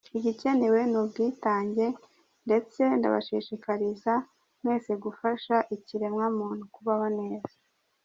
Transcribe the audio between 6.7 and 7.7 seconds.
kubaho neza.